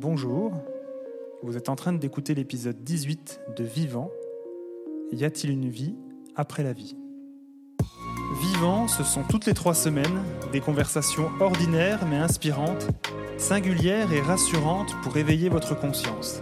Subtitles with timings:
[0.00, 0.54] Bonjour,
[1.42, 4.10] vous êtes en train d'écouter l'épisode 18 de Vivant.
[5.12, 5.94] Y a-t-il une vie
[6.34, 6.96] après la vie?
[8.40, 12.88] Vivant, ce sont toutes les trois semaines des conversations ordinaires mais inspirantes,
[13.36, 16.40] singulières et rassurantes pour éveiller votre conscience.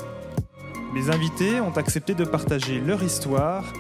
[0.95, 3.73] Mes invités ont accepté de partager leur histoire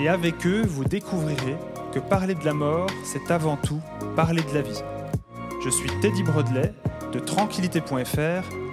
[0.00, 1.56] et avec eux, vous découvrirez
[1.92, 3.80] que parler de la mort, c'est avant tout
[4.14, 4.80] parler de la vie.
[5.64, 6.72] Je suis Teddy Brodelet
[7.12, 8.63] de tranquillité.fr.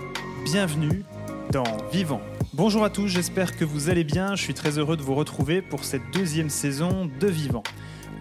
[0.44, 1.04] Bienvenue
[1.52, 2.20] dans Vivant.
[2.54, 4.36] Bonjour à tous, j'espère que vous allez bien.
[4.36, 7.62] Je suis très heureux de vous retrouver pour cette deuxième saison de Vivant.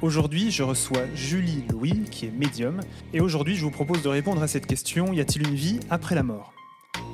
[0.03, 2.81] Aujourd'hui, je reçois Julie Louis, qui est médium,
[3.15, 6.15] et aujourd'hui, je vous propose de répondre à cette question y a-t-il une vie après
[6.15, 6.53] la mort?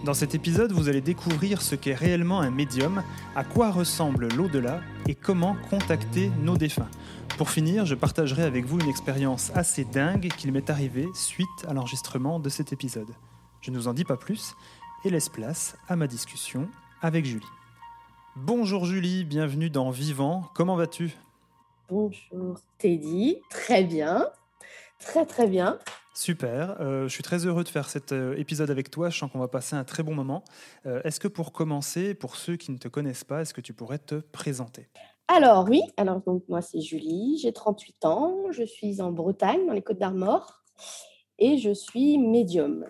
[0.04, 3.04] Dans cet épisode, vous allez découvrir ce qu'est réellement un médium,
[3.36, 6.90] à quoi ressemble l'au-delà et comment contacter nos défunts.
[7.38, 11.74] Pour finir, je partagerai avec vous une expérience assez dingue qu'il m'est arrivée suite à
[11.74, 13.14] l'enregistrement de cet épisode.
[13.66, 14.54] Je ne vous en dis pas plus
[15.06, 16.68] et laisse place à ma discussion
[17.00, 17.46] avec Julie.
[18.34, 21.14] Bonjour Julie, bienvenue dans Vivant, comment vas-tu?
[21.88, 24.28] Bonjour Teddy, très bien,
[24.98, 25.78] très très bien.
[26.12, 29.30] Super, euh, je suis très heureux de faire cet euh, épisode avec toi, je sens
[29.30, 30.42] qu'on va passer un très bon moment.
[30.86, 33.74] Euh, est-ce que pour commencer, pour ceux qui ne te connaissent pas, est-ce que tu
[33.74, 34.88] pourrais te présenter?
[35.28, 39.72] Alors oui, alors donc moi c'est Julie, j'ai 38 ans, je suis en Bretagne, dans
[39.72, 40.64] les Côtes d'Armor,
[41.38, 42.86] et je suis médium.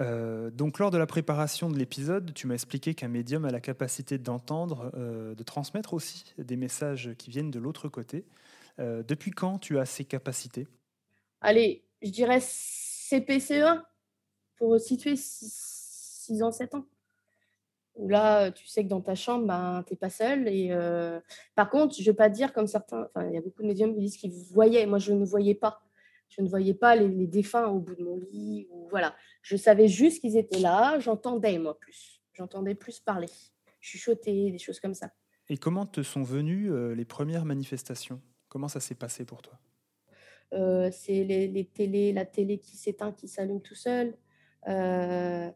[0.00, 3.60] Euh, donc, lors de la préparation de l'épisode, tu m'as expliqué qu'un médium a la
[3.60, 8.24] capacité d'entendre, euh, de transmettre aussi des messages qui viennent de l'autre côté.
[8.80, 10.66] Euh, depuis quand tu as ces capacités?
[11.40, 13.82] Allez, je dirais CPCE1
[14.56, 16.86] pour situer 6 ans, 7 ans.
[17.94, 20.48] Où là, tu sais que dans ta chambre, ben, tu n'es pas seul.
[20.48, 20.76] Et,
[21.54, 23.94] par contre, je ne vais pas dire comme certains, il y a beaucoup de médiums
[23.94, 24.86] qui disent qu'ils voyaient.
[24.86, 25.80] Moi, je ne voyais pas.
[26.28, 28.66] Je ne voyais pas les, défunts au bout de mon lit.
[28.70, 29.14] Ou, voilà.
[29.42, 30.98] Je savais juste qu'ils étaient là.
[30.98, 32.20] J'entendais, moi, plus.
[32.32, 33.28] J'entendais plus parler.
[33.80, 35.10] Chuchoter, des choses comme ça.
[35.48, 38.20] Et comment te sont venues euh, les premières manifestations?
[38.48, 39.58] Comment ça s'est passé pour toi?
[40.54, 44.14] Euh, C'est les, télés, la télé qui s'éteint, qui s'allume tout seul.
[44.66, 45.50] Euh,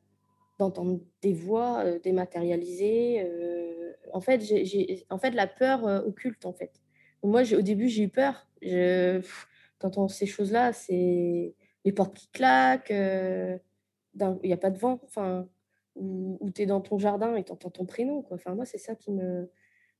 [0.58, 3.24] d'entendre des voix dématérialisées.
[4.12, 6.82] en, fait, j'ai, en fait, la peur occulte, en fait.
[7.22, 8.48] Moi, au début, j'ai eu peur.
[8.60, 9.22] Je,
[9.78, 13.58] t'entends ces choses-là, c'est les portes qui claquent, euh,
[14.14, 15.48] il n'y a pas de vent, enfin,
[15.96, 18.22] ou, tu es dans ton jardin et tu entends ton prénom.
[18.22, 18.36] Quoi.
[18.36, 19.50] Enfin, moi, c'est ça qui me.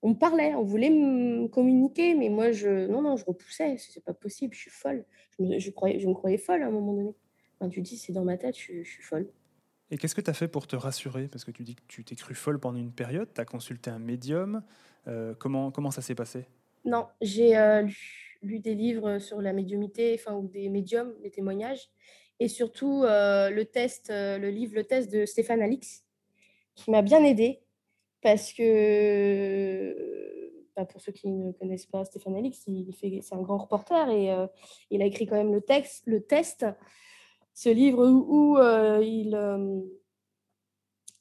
[0.00, 2.86] On me parlait, on voulait me communiquer, mais moi, je.
[2.86, 5.04] Non, non, je repoussais, c'est pas possible, je suis folle.
[5.38, 7.16] Je me, je croyais, je me croyais folle à un moment donné.
[7.58, 9.28] Enfin, tu dis, c'est dans ma tête, je, suis folle.
[9.90, 11.26] Et qu'est-ce que tu as fait pour te rassurer?
[11.26, 13.90] Parce que tu dis que tu t'es cru folle pendant une période, tu as consulté
[13.90, 14.62] un médium.
[15.08, 16.46] Euh, comment, comment ça s'est passé?
[16.84, 21.30] Non, j'ai euh, lu lu des livres sur la médiumité, enfin, ou des médiums, des
[21.30, 21.90] témoignages,
[22.40, 26.04] et surtout euh, le test, euh, le livre Le test de Stéphane Alix,
[26.74, 27.60] qui m'a bien aidé
[28.22, 29.94] parce que,
[30.76, 34.08] bah, pour ceux qui ne connaissent pas Stéphane Alix, il fait, c'est un grand reporter
[34.10, 34.46] et euh,
[34.90, 36.66] il a écrit quand même le texte, le test,
[37.54, 38.58] ce livre où,
[39.02, 39.36] il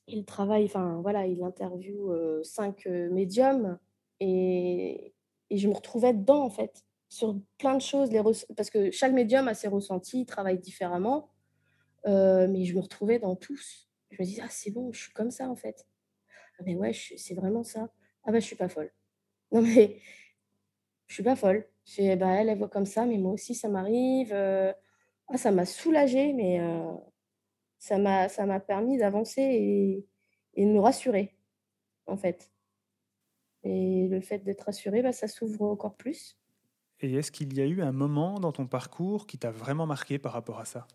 [0.09, 3.77] il travaille, enfin voilà, il interviewe cinq médiums
[4.19, 5.13] et,
[5.51, 8.21] je me retrouvais dedans en fait sur plein de choses, les
[8.55, 11.29] parce que chaque médium a ses ressentis, travaille différemment.
[12.05, 13.89] Euh, mais je me retrouvais dans tous.
[14.11, 15.85] Je me disais, ah, c'est bon, je suis comme ça en fait.
[16.59, 17.89] Ah, mais ouais, c'est vraiment ça.
[18.23, 18.91] Ah, bah, je suis pas folle.
[19.53, 20.01] Non, mais
[21.07, 21.65] je suis pas folle.
[21.85, 24.33] Je bah, elle, elle voit comme ça, mais moi aussi, ça m'arrive.
[24.33, 24.73] Euh,
[25.29, 26.93] ah, ça m'a soulagée, mais euh,
[27.79, 30.05] ça m'a permis d'avancer et,
[30.55, 31.37] et, de me rassurer,
[32.07, 32.51] en fait.
[33.63, 36.37] Et le fait d'être rassurée, bah, ça s'ouvre encore plus.
[36.99, 40.17] Et est-ce qu'il y a eu un moment dans ton parcours qui t'a vraiment marqué
[40.17, 40.87] par rapport à ça?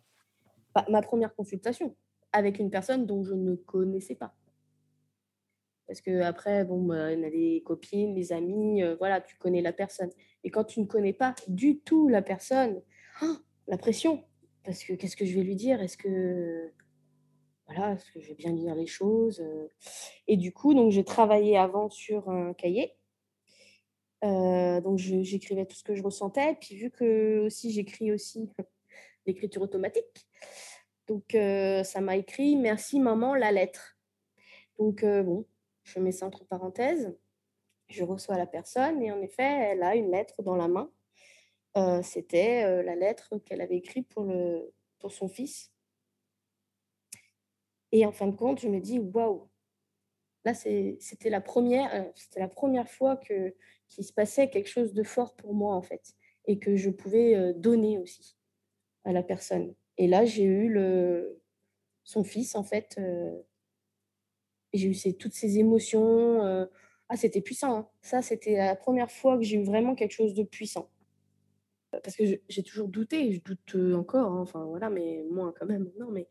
[0.75, 1.95] Bah, Ma première consultation
[2.33, 4.35] avec une personne dont je ne connaissais pas.
[5.87, 9.61] Parce que après, bon, bah, on a des copines, des amis, euh, voilà, tu connais
[9.61, 10.11] la personne.
[10.43, 12.81] Et quand tu ne connais pas du tout la personne,
[13.23, 13.37] oh,
[13.69, 14.25] la pression.
[14.65, 15.83] Parce que qu'est-ce que je vais lui dire?
[15.83, 16.73] Est-ce que
[17.67, 19.45] voilà, est-ce que je vais bien dire les choses?
[20.27, 22.95] Et du coup, donc j'ai travaillé avant sur un cahier
[24.25, 26.57] euh, donc j'écrivais tout ce que je ressentais.
[26.61, 28.49] Puis vu que aussi j'écris aussi
[29.27, 30.29] l'écriture automatique,
[31.07, 33.97] donc euh, ça m'a écrit merci maman la lettre.
[34.79, 35.47] Donc euh, bon,
[35.85, 37.17] je mets ça entre parenthèses.
[37.89, 40.91] Je reçois la personne et en effet elle a une lettre dans la main.
[42.03, 45.73] C'était la lettre qu'elle avait écrite pour le pour son fils.
[47.93, 49.49] Et en fin de compte, je me dis waouh.
[50.45, 53.55] Là, c'était la première, c'était la première fois que
[53.93, 56.15] qu'il se passait quelque chose de fort pour moi, en fait,
[56.47, 58.37] et que je pouvais euh, donner aussi
[59.05, 59.75] à la personne.
[59.99, 61.41] Et là, j'ai eu le,
[62.05, 63.39] son fils, en fait, euh,
[64.73, 66.43] j'ai eu ces, toutes ces émotions.
[66.45, 66.67] Euh,
[67.09, 67.77] ah, c'était puissant.
[67.77, 67.89] Hein.
[68.01, 70.89] Ça, c'était la première fois que j'ai eu vraiment quelque chose de puissant.
[71.91, 75.93] Parce que j'ai toujours douté, je doute encore, hein, enfin voilà, mais moins quand même.
[75.99, 76.27] Non, mais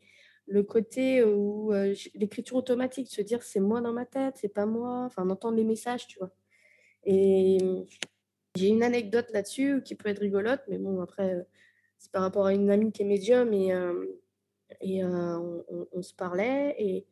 [0.46, 1.72] le côté où
[2.14, 5.64] l'écriture automatique, se dire c'est moi dans ma tête, c'est pas moi, enfin d'entendre les
[5.64, 6.30] messages, tu vois.
[7.04, 7.58] Et
[8.54, 11.46] j'ai une anecdote là-dessus qui peut être rigolote, mais bon, après,
[11.98, 13.72] c'est par rapport à une amie qui est médium et,
[14.80, 17.06] et on, se parlait et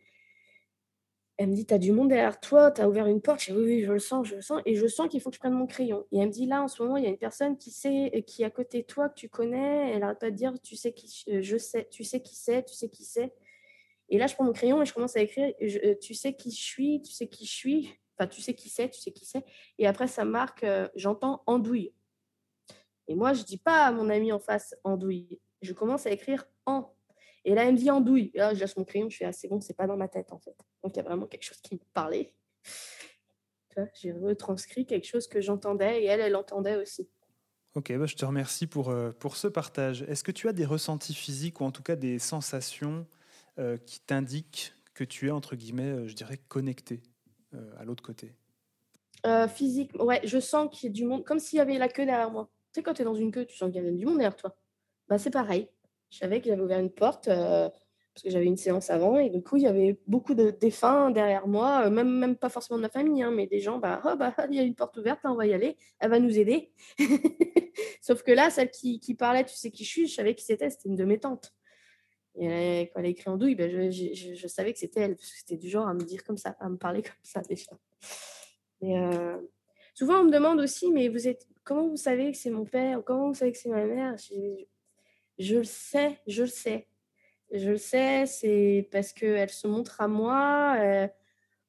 [1.41, 3.41] elle me dit, tu as du monde derrière toi, tu as ouvert une porte.
[3.41, 4.61] Je dis, oui, oui, je le sens, je le sens.
[4.67, 6.05] Et je sens qu'il faut que je prenne mon crayon.
[6.13, 8.23] Et elle me dit, là, en ce moment, il y a une personne qui sait,
[8.27, 9.93] qui est à côté de toi, que tu connais.
[9.95, 12.63] Elle n'arrête pas de dire, tu sais qui euh, je sais, tu sais qui c'est,
[12.67, 13.33] tu sais qui c'est.
[14.11, 16.51] Et là, je prends mon crayon et je commence à écrire, euh, tu sais qui
[16.51, 17.91] je suis, tu sais qui je suis.
[18.19, 19.47] Enfin, tu sais qui c'est, tu sais qui c'est.
[19.79, 21.95] Et après, ça marque, euh, j'entends andouille.
[23.09, 25.41] Et moi, je dis pas à mon ami en face andouille.
[25.63, 26.93] Je commence à écrire en
[27.45, 28.31] et là, elle me dit andouille.
[28.35, 30.09] Et là, je laisse mon crayon, je fais, ah, c'est bon, c'est pas dans ma
[30.09, 30.57] tête, en fait.
[30.83, 32.35] Donc, il y a vraiment quelque chose qui me parlait.
[33.95, 37.09] J'ai retranscrit quelque chose que j'entendais et elle, elle entendait aussi.
[37.75, 40.03] Ok, bah, je te remercie pour, euh, pour ce partage.
[40.03, 43.07] Est-ce que tu as des ressentis physiques ou en tout cas des sensations
[43.59, 47.03] euh, qui t'indiquent que tu es, entre guillemets, euh, je dirais, connecté
[47.79, 48.33] à l'autre côté?
[49.49, 52.07] Physique, ouais, je sens qu'il y a du monde, comme s'il y avait la queue
[52.07, 52.49] derrière moi.
[52.73, 54.19] Tu sais, quand tu es dans une queue, tu sens qu'il y a du monde
[54.19, 54.57] derrière toi.
[55.09, 55.69] Bah, c'est pareil.
[56.11, 57.69] Je savais qu'il avait ouvert une porte euh,
[58.15, 61.11] parce que j'avais une séance avant et du coup, il y avait beaucoup de défunts
[61.11, 64.03] derrière moi, euh, même, même pas forcément de ma famille, hein, mais des gens, bah,
[64.05, 66.39] oh, bah, il y a une porte ouverte, on va y aller, elle va nous
[66.39, 66.73] aider.
[68.01, 70.45] Sauf que là, celle qui, qui, parlait, tu sais qui je suis, je savais qui
[70.45, 71.55] c'était, c'était une de mes tantes.
[72.37, 75.31] Et quand elle a écrit en douille, bah, je, je, savais que c'était elle, parce
[75.31, 77.73] que c'était du genre à me dire comme ça, à me parler comme ça déjà.
[78.83, 79.37] Et, euh,
[79.95, 83.03] souvent, on me demande aussi, mais vous êtes, comment vous savez que c'est mon père,
[83.05, 84.17] comment vous savez que c'est ma mère?
[85.41, 86.87] Je le sais, je le sais.
[87.51, 90.77] Je le sais, c'est parce qu'elle se montre à moi.
[90.79, 91.09] Euh,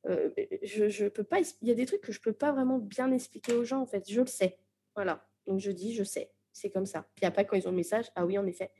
[0.07, 0.29] euh,
[0.61, 1.39] je, je peux pas.
[1.61, 3.85] Il y a des trucs que je peux pas vraiment bien expliquer aux gens, en
[3.85, 4.07] fait.
[4.11, 4.59] Je le sais.
[4.93, 5.25] Voilà.
[5.47, 6.31] Donc je dis, je sais.
[6.51, 7.07] C'est comme ça.
[7.15, 8.71] Puis après, quand ils ont le message, ah oui, en effet.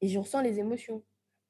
[0.00, 1.04] Et je ressens les émotions.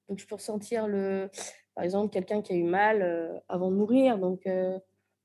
[0.09, 1.31] Donc je peux ressentir le.
[1.75, 4.19] Par exemple, quelqu'un qui a eu mal euh, avant de mourir.
[4.19, 4.47] Donc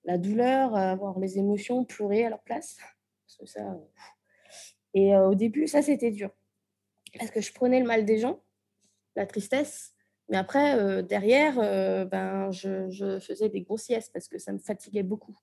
[0.06, 2.78] la douleur, avoir les émotions, pleurer à leur place.
[3.28, 3.78] Parce que ça.
[4.94, 6.32] Et au début, ça, c'était dur.
[7.18, 8.42] Parce que je prenais le mal des gens,
[9.16, 9.94] la tristesse.
[10.30, 11.56] Mais après, derrière,
[12.08, 15.38] ben, je, faisais des grossiesses parce que ça me fatiguait beaucoup.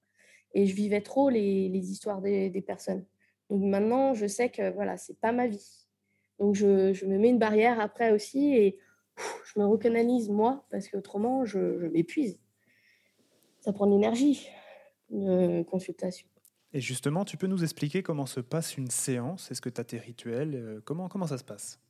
[0.55, 3.05] Et je vivais trop les, histoires des, personnes.
[3.51, 5.87] Donc maintenant, je sais que voilà, c'est pas ma vie.
[6.39, 8.79] Donc je, me mets une barrière après aussi et
[9.45, 12.39] je me recanalise moi parce qu'autrement, je, je m'épuise.
[13.61, 14.49] Ça prend de l'énergie,
[15.11, 16.29] une consultation.
[16.73, 19.51] Et justement, tu peux nous expliquer comment se passe une séance?
[19.51, 20.55] Est-ce que tu as tes rituels?
[20.55, 21.81] Euh, comment, ça se passe?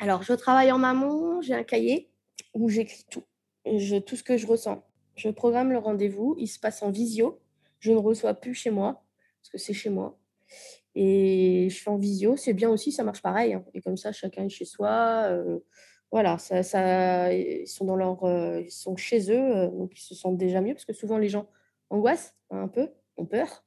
[0.00, 2.10] Alors, je travaille en amont, j'ai un cahier
[2.54, 3.24] où j'écris tout,
[3.64, 4.84] je, tout ce que je ressens.
[5.16, 7.40] Je programme le rendez-vous, il se passe en visio.
[7.80, 9.04] Je ne reçois plus chez moi,
[9.40, 10.18] parce que c'est chez moi.
[10.94, 13.54] Et je fais en visio, c'est bien aussi, ça marche pareil.
[13.54, 13.64] Hein.
[13.74, 15.26] Et comme ça, chacun est chez soi.
[15.30, 15.60] Euh,
[16.10, 20.14] voilà, ça, ça, ils sont dans leur, euh, ils sont chez eux, donc ils se
[20.14, 21.48] sentent déjà mieux, parce que souvent les gens
[21.90, 23.64] angoissent un peu, ont peur.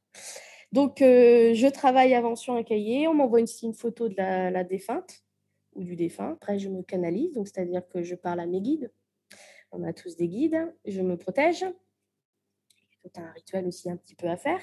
[0.71, 3.07] Donc, euh, je travaille avant sur un cahier.
[3.07, 5.23] On m'envoie une, une, photo de la, défunte
[5.73, 6.33] ou du défunt.
[6.33, 8.91] Après, je me canalise, donc c'est-à-dire que je parle à mes guides.
[9.71, 10.73] On a tous des guides.
[10.85, 11.65] Je me protège.
[13.03, 14.61] C'est un rituel aussi un petit peu à faire.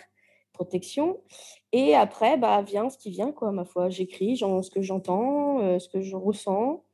[0.52, 1.20] Protection.
[1.72, 3.90] Et après, bah, vient ce qui vient, quoi, ma foi.
[3.90, 6.84] J'écris ce que j'entends, euh, ce que je ressens.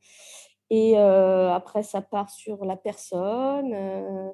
[0.69, 4.33] Et euh, après, ça part sur la personne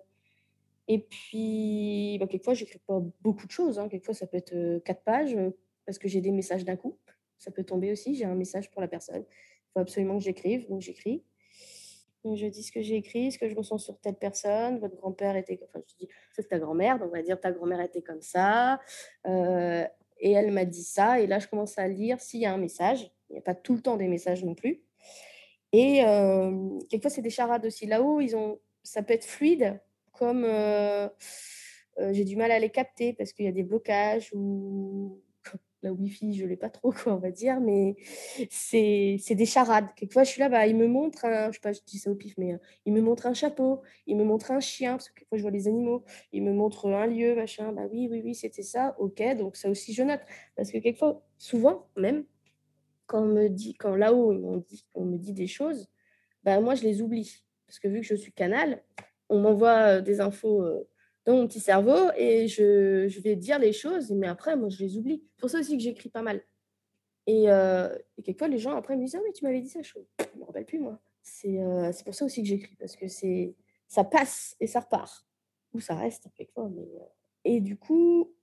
[0.94, 3.80] et puis, bah, quelquefois, je n'écris pas beaucoup de choses.
[3.80, 3.88] Hein.
[3.88, 5.38] Quelquefois, ça peut être quatre pages
[5.86, 6.98] parce que j'ai des messages d'un coup.
[7.38, 8.14] Ça peut tomber aussi.
[8.14, 9.24] J'ai un message pour la personne.
[9.24, 10.68] Il faut absolument que j'écrive.
[10.68, 11.24] Donc, j'écris.
[12.26, 14.80] Je dis ce que j'ai écrit, ce que je ressens sur telle personne.
[14.80, 15.58] Votre grand-père était.
[15.64, 17.00] Enfin, je dis, c'est ta grand-mère.
[17.00, 18.82] Donc, on va dire, ta grand-mère était comme ça.
[19.26, 21.22] et elle m'a dit ça.
[21.22, 23.10] Et là, je commence à lire s'il y a un message.
[23.30, 24.84] Il n'y a pas tout le temps des messages non plus.
[25.72, 26.02] Et
[26.90, 27.86] quelquefois, c'est des charades aussi.
[27.86, 28.60] Là-haut, ils ont...
[28.84, 29.80] ça peut être fluide
[30.12, 31.08] comme euh,
[32.00, 35.22] euh, j'ai du mal à les capter parce qu'il y a des blocages ou
[35.84, 37.96] la Wi-Fi, je ne l'ai pas trop, quoi, on va dire, mais
[38.50, 39.88] c'est des charades.
[39.96, 42.12] Quelquefois, je suis là, bah, il me montre un, je sais pas, je dis ça
[42.12, 42.58] au pif, mais euh,
[42.92, 45.68] me montre un chapeau, il me montre un chien, parce que quelquefois, je vois les
[45.68, 49.56] animaux, il me montre un lieu, machin, bah oui, oui, oui, c'était ça, ok, donc
[49.56, 50.22] ça aussi, je note.
[50.56, 52.26] Parce que quelquefois, souvent, même,
[53.08, 54.64] quand on me dit, quand là-haut, on,
[54.96, 55.90] on me dit des choses,
[56.44, 57.44] bah, moi, je les oublie.
[57.68, 58.84] Parce que vu que je suis canal,
[59.32, 60.64] on m'envoie des infos
[61.26, 64.98] dans mon petit cerveau et je, vais dire les choses, mais après, moi, je les
[64.98, 65.24] oublie.
[65.32, 66.42] C'est pour ça aussi que j'écris pas mal.
[67.28, 67.46] Et,
[68.24, 70.46] quelquefois, les gens après me disent Ah oui, tu m'avais dit ça, je ne me
[70.46, 71.00] rappelle plus, moi.
[71.22, 73.06] C'est pour ça aussi que j'écris, parce que
[73.88, 75.26] ça passe et ça repart.
[75.74, 76.70] Ou ça reste quelquefois.
[76.70, 76.88] Mais...
[77.46, 78.34] Et du coup,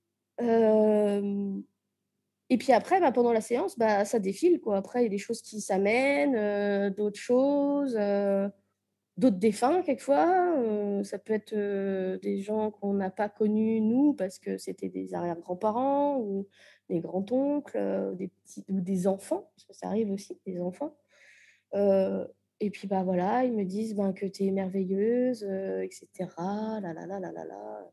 [2.50, 4.60] et puis après, bah, pendant la séance, bah, ça défile.
[4.60, 4.76] Quoi.
[4.76, 7.98] Après, il y a des choses qui s'amènent, d'autres choses,
[9.18, 10.54] d'autres défunts quelquefois.
[11.04, 16.18] ça peut être des gens qu'on n'a pas connus, nous, parce que c'était des arrière-grands-parents
[16.18, 16.46] ou
[16.88, 20.96] des grands-oncles, des petits, ou des enfants, parce que ça arrive aussi, des enfants.
[21.74, 25.42] et puis, bah, voilà, ils me disent ben, que tu es merveilleuse,
[25.82, 26.06] etc.
[26.38, 27.90] Là, là, là, là, là.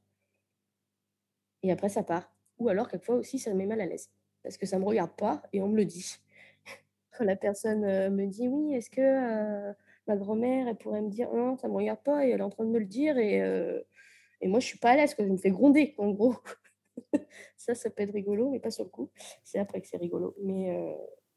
[1.64, 2.32] Et après, ça part.
[2.60, 4.10] Ou alors, quelquefois aussi, ça me met mal à l'aise
[4.46, 6.20] parce que ça ne me regarde pas et on me le dit.
[7.20, 9.74] La personne euh, me dit oui, est-ce que euh,
[10.08, 12.44] ma grand-mère, elle pourrait me dire non, ça ne me regarde pas et elle est
[12.44, 13.82] en train de me le dire et, euh,
[14.42, 16.36] et moi, je ne suis pas à l'aise, que je me fais gronder, en gros.
[17.58, 19.10] ça, ça peut être rigolo, mais pas sur le coup.
[19.44, 20.36] C'est après que c'est rigolo.
[20.44, 20.78] Mais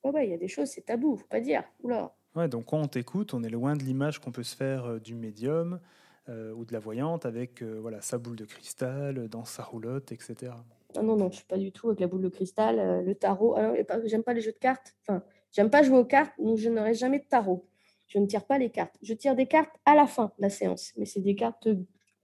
[0.04, 1.62] ouais, il y a des choses, c'est tabou, faut pas dire.
[1.82, 2.14] Oula.
[2.34, 5.14] Ouais, donc quand on t'écoute, on est loin de l'image qu'on peut se faire du
[5.14, 5.80] médium
[6.28, 10.52] ou de la voyante avec voilà, sa boule de cristal dans sa roulotte, etc.
[10.94, 13.14] Non, non, non, je suis pas du tout avec la boule de cristal, euh, le
[13.14, 13.54] tarot.
[13.56, 14.96] Alors, j'aime pas les jeux de cartes.
[15.02, 15.22] Enfin,
[15.52, 17.67] j'aime pas jouer aux cartes, donc je n'aurai jamais de tarot.
[18.08, 18.96] Je ne tire pas les cartes.
[19.02, 21.68] Je tire des cartes à la fin de la séance, mais c'est des cartes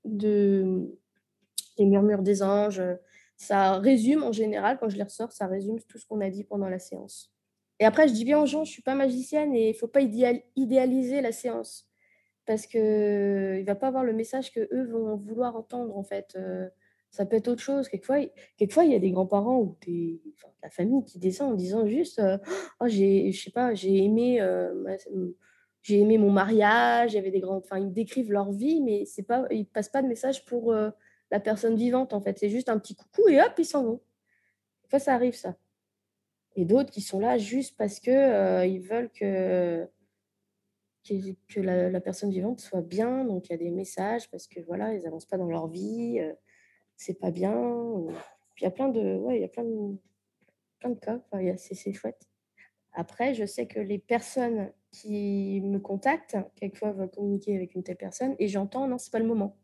[0.05, 0.91] de
[1.77, 2.83] des murmures des anges.
[3.37, 6.45] Ça résume en général, quand je les ressors, ça résume tout ce qu'on a dit
[6.45, 7.33] pendant la séance.
[7.81, 10.01] Et après, je dis bien aux gens, je suis pas magicienne et il faut pas
[10.01, 11.91] idéaliser la séance
[12.47, 16.35] parce que il va pas avoir le message que eux vont vouloir entendre en fait.
[16.37, 16.69] Euh,
[17.11, 17.89] ça peut être autre chose.
[17.89, 18.19] Quelquefois,
[18.57, 20.21] quelquefois il y a des grands-parents ou des,
[20.63, 22.21] la famille qui descend en disant juste
[22.81, 24.73] oh, j'ai, je sais pas, j'ai aimé, euh,
[25.85, 27.59] j'ai aimé mon mariage, avait des grands.
[27.59, 30.91] Enfin, ils décrivent leur vie, mais c'est pas, ils passent pas de message pour euh,
[31.31, 32.37] la personne vivante, en fait.
[32.39, 34.01] C'est juste un petit coucou et hop, ils s'en vont.
[34.89, 35.57] Fois, ça arrive, ça.
[36.57, 39.87] Et d'autres qui sont là juste parce que euh, ils veulent que
[41.07, 43.25] que, la, la, personne vivante soit bien.
[43.25, 46.19] Donc, il y a des messages parce que voilà, ils n'avancent pas dans leur vie
[46.97, 48.07] c'est pas bien.
[48.55, 49.97] Puis il y a plein de, ouais, il y a plein de,
[50.81, 51.21] plein de cas.
[51.31, 52.29] Enfin, c'est chouette.
[52.93, 57.97] Après, je sais que les personnes qui me contactent, quelquefois veulent communiquer avec une telle
[57.97, 59.57] personne, et j'entends, non, c'est pas le moment.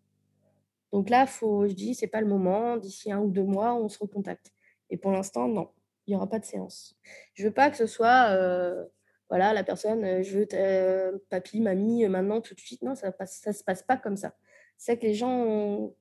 [0.93, 2.77] Donc là, faut, je dis, c'est pas le moment.
[2.77, 4.53] D'ici un ou deux mois, on se recontacte.
[4.91, 5.71] Et pour l'instant, non,
[6.07, 6.97] il n'y aura pas de séance.
[7.35, 8.85] Je veux pas que ce soit, euh,
[9.29, 12.83] voilà, la personne, euh, je veux euh, papy, mamie, maintenant, tout de suite.
[12.83, 14.35] Non, ça ne ça se passe pas comme ça.
[14.77, 15.95] C'est que les gens ont,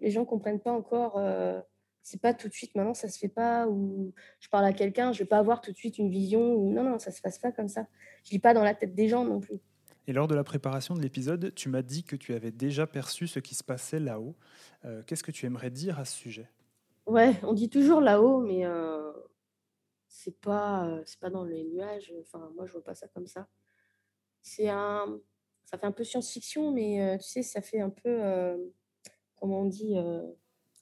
[0.00, 1.18] les gens comprennent pas encore.
[1.18, 1.60] Euh,
[2.02, 5.12] c'est pas tout de suite, maintenant ça se fait pas, ou je parle à quelqu'un,
[5.12, 7.38] je vais pas avoir tout de suite une vision, ou non, non, ça se passe
[7.38, 7.86] pas comme ça.
[8.24, 9.60] Je lis pas dans la tête des gens non plus.
[10.06, 13.26] Et lors de la préparation de l'épisode, tu m'as dit que tu avais déjà perçu
[13.26, 14.34] ce qui se passait là-haut.
[14.86, 16.48] Euh, qu'est-ce que tu aimerais dire à ce sujet?
[17.04, 19.12] Ouais, on dit toujours là-haut, mais euh,
[20.06, 22.14] c'est pas, euh, c'est pas dans les nuages.
[22.20, 23.48] Enfin, moi, je vois pas ça comme ça.
[24.40, 25.20] C'est un,
[25.66, 28.22] ça fait un peu science-fiction, mais tu sais, ça fait un peu
[29.38, 30.22] comment on dit euh,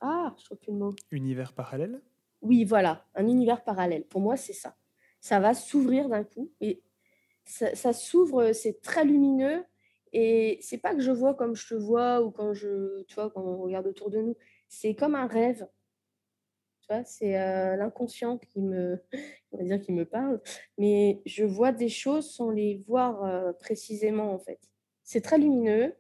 [0.01, 0.95] Ah, je trouve plus le mot.
[1.11, 2.01] Univers parallèle?
[2.43, 4.05] Oui, voilà, un univers parallèle.
[4.05, 4.77] Pour moi, c'est ça.
[5.21, 6.53] Ça va s'ouvrir d'un coup.
[6.61, 6.83] Et
[7.45, 9.65] ça, s'ouvre, c'est très lumineux.
[10.13, 13.31] Et c'est pas que je vois comme je te vois ou quand je, tu vois,
[13.31, 14.37] quand on regarde autour de nous.
[14.69, 15.67] C'est comme un rêve.
[16.83, 19.03] Tu vois, c'est euh, l'inconscient qui me,
[19.53, 20.41] on va dire, qui me parle.
[20.79, 24.61] Mais je vois des choses sans les voir euh, précisément en fait.
[25.03, 25.95] C'est très lumineux.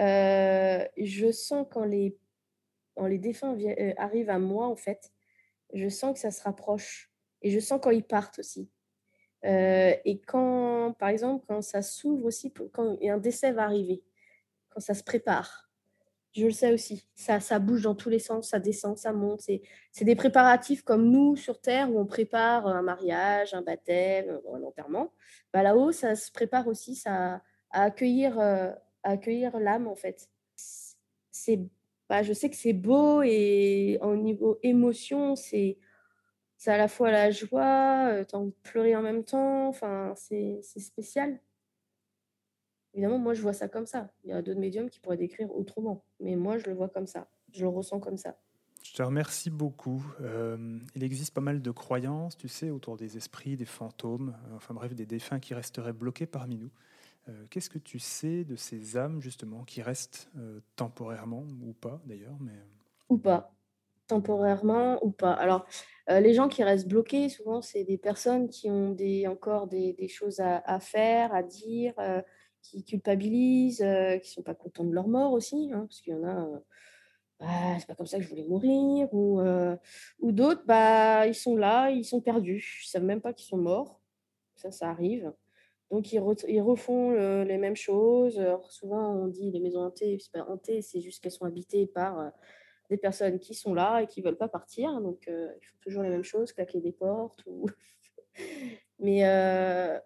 [0.00, 2.16] Euh, je sens quand les,
[2.94, 5.12] quand les défunts euh, arrivent à moi, en fait,
[5.72, 7.10] je sens que ça se rapproche.
[7.42, 8.70] Et je sens quand ils partent aussi.
[9.44, 14.02] Euh, et quand, par exemple, quand ça s'ouvre aussi, quand un décès va arriver,
[14.70, 15.68] quand ça se prépare,
[16.32, 17.06] je le sais aussi.
[17.14, 19.42] Ça, ça bouge dans tous les sens, ça descend, ça monte.
[19.92, 24.62] C'est des préparatifs comme nous sur Terre où on prépare un mariage, un baptême, un
[24.62, 25.12] enterrement.
[25.52, 28.40] Bah, Là-haut, ça se prépare aussi ça, à accueillir
[29.04, 30.28] accueillir l'âme en fait.
[31.30, 31.60] C'est,
[32.08, 35.78] bah, je sais que c'est beau et au niveau émotion, c'est,
[36.66, 40.12] à la fois la joie, euh, tu as envie de pleurer en même temps, enfin,
[40.16, 41.40] c'est, c'est spécial.
[42.94, 44.12] Évidemment, moi, je vois ça comme ça.
[44.22, 47.06] Il y a d'autres médiums qui pourraient décrire autrement, mais moi, je le vois comme
[47.06, 47.28] ça.
[47.52, 48.38] Je le ressens comme ça.
[48.84, 50.04] Je te remercie beaucoup.
[50.20, 54.74] Euh, il existe pas mal de croyances, tu sais, autour des esprits, des fantômes, enfin
[54.74, 56.70] bref, des défunts qui resteraient bloqués parmi nous.
[57.28, 62.00] Euh, qu'est-ce que tu sais de ces âmes, justement, qui restent euh, temporairement, ou pas
[62.04, 62.52] d'ailleurs mais...
[62.52, 62.74] Euh
[63.08, 63.54] ou pas.
[64.06, 65.32] Temporairement ou pas.
[65.32, 65.66] Alors,
[66.08, 70.08] les gens qui restent bloqués, souvent, c'est des personnes qui ont des, encore des, des
[70.08, 71.94] choses à, faire, à dire,
[72.60, 76.16] qui culpabilisent, qui ne sont pas contents de leur mort aussi, hein, parce qu'il y
[76.16, 76.48] en a,
[77.40, 79.40] bah, c'est pas comme ça que je voulais mourir, ou,
[80.20, 83.48] ou d'autres, bah, ils sont là, ils sont perdus, ils ne savent même pas qu'ils
[83.48, 84.00] sont morts.
[84.56, 85.32] Ça, ça arrive.
[85.94, 87.12] Donc, ils, refont
[87.44, 88.44] les mêmes choses.
[88.68, 92.18] souvent, on dit les maisons hantées, c'est pas hantées, c'est juste qu'elles sont habitées par
[92.18, 92.30] euh,
[92.90, 95.00] des personnes qui sont là et qui ne veulent pas partir.
[95.00, 97.44] Donc, euh, ils font toujours les mêmes choses, claquer des portes.
[98.98, 99.96] Mais euh,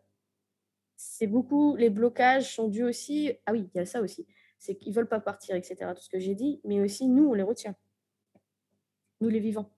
[0.95, 3.33] c'est beaucoup, les blocages sont dus aussi.
[3.47, 4.27] Ah oui, il y a ça aussi.
[4.59, 5.91] C'est qu'ils ne veulent pas partir, etc.
[5.97, 6.61] Tout ce que j'ai dit.
[6.65, 7.75] Mais aussi, nous, on les retient.
[9.23, 9.73] Nous, les vivants.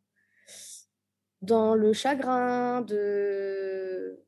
[1.40, 4.20] Dans le chagrin, de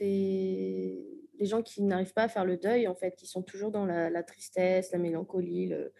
[0.00, 0.96] c'est
[1.38, 3.86] les gens qui n'arrivent pas à faire le deuil, en fait, qui sont toujours dans
[3.86, 5.92] la, tristesse, la mélancolie, le,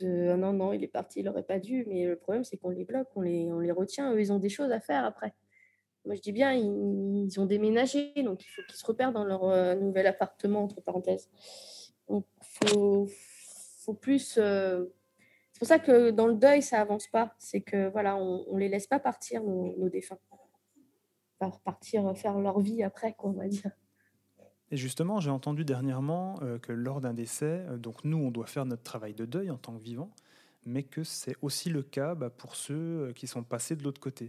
[0.00, 1.84] de oh non, non, il est parti, il n'aurait pas dû.
[1.86, 4.12] Mais le problème, c'est qu'on les bloque, on les, on les retient.
[4.14, 5.34] Eux, ils ont des choses à faire après.
[6.04, 9.44] Moi, je dis bien, ils, ont déménagé, donc il faut qu'ils se repèrent dans leur
[9.44, 11.28] euh, nouvel appartement, entre parenthèses.
[12.08, 13.06] Donc, il faut,
[13.84, 14.38] faut, plus.
[14.38, 14.86] Euh,
[15.52, 17.34] c'est pour ça que dans le deuil, ça avance pas.
[17.38, 20.18] C'est que voilà, on ne les laisse pas partir, nos, nos défunts
[21.40, 23.70] partir faire leur vie après, quoi, on va dire.
[24.70, 28.46] Et justement, j'ai entendu dernièrement euh, que lors d'un décès, euh, donc nous, on doit
[28.46, 30.10] faire notre travail de deuil en tant que vivant,
[30.64, 34.00] mais que c'est aussi le cas bah, pour ceux euh, qui sont passés de l'autre
[34.00, 34.28] côté.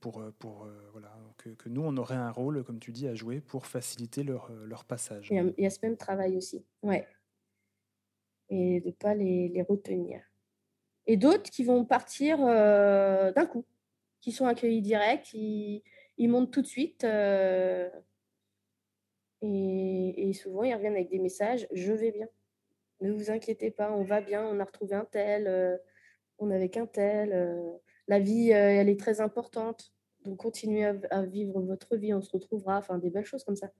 [0.00, 3.40] pour, pour voilà, que, que, nous, on aurait un rôle, comme tu dis, à jouer
[3.40, 5.28] pour faciliter leur, leur passage.
[5.30, 7.06] Il y, a, ce même travail aussi, ouais.
[8.48, 10.20] Et de ne pas les, les, retenir.
[11.06, 13.64] Et d'autres qui vont partir d'un coup,
[14.20, 15.84] qui sont accueillis direct, qui,
[16.22, 17.02] ils montent tout de suite.
[17.02, 17.90] Euh,
[19.40, 22.28] et, souvent, ils reviennent avec des messages Je vais bien.
[23.00, 25.76] Ne vous inquiétez pas, on va bien, on a retrouvé un tel, euh,
[26.38, 27.32] on avait qu'un tel.
[27.32, 27.72] Euh,
[28.06, 29.92] la vie, elle est très importante.
[30.24, 32.78] Donc, continuez à, vivre votre vie, on se retrouvera.
[32.78, 33.72] Enfin, des belles choses comme ça.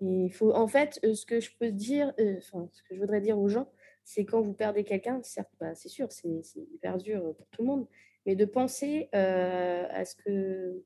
[0.00, 3.20] Et il faut, en fait, ce que je peux dire, enfin, ce que je voudrais
[3.20, 3.70] dire aux gens,
[4.02, 6.42] c'est quand vous perdez quelqu'un, certes, bah, c'est sûr, c'est
[6.72, 7.86] hyper dur pour tout le monde,
[8.26, 10.82] mais de penser euh, à ce que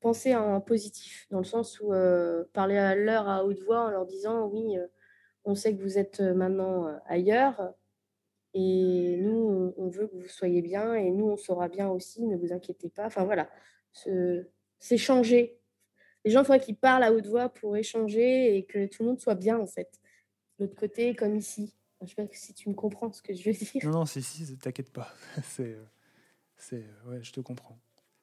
[0.00, 3.90] penser en positif, dans le sens où euh, parler à l'heure à haute voix en
[3.90, 4.86] leur disant oui, euh,
[5.44, 7.74] on sait que vous êtes maintenant ailleurs
[8.54, 12.36] et nous, on veut que vous soyez bien et nous, on sera bien aussi, ne
[12.36, 13.06] vous inquiétez pas.
[13.06, 13.50] Enfin voilà,
[13.92, 15.58] c'est changer.
[16.24, 19.08] Les gens, il faudrait qu'ils parlent à haute voix pour échanger et que tout le
[19.08, 19.90] monde soit bien en fait.
[20.58, 21.74] De l'autre côté, comme ici.
[22.00, 23.84] Je ne sais pas si tu me comprends ce que je veux dire.
[23.84, 25.08] Non, non, si, si, t'inquiète pas.
[25.42, 25.76] c'est.
[26.72, 27.78] Euh, je te comprends.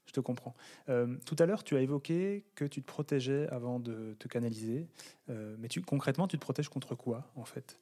[0.05, 0.55] Je te comprends.
[0.89, 4.87] Euh, tout à l'heure, tu as évoqué que tu te protégeais avant de te canaliser.
[5.29, 7.79] Euh, mais concrètement, tu te protèges contre quoi, en fait?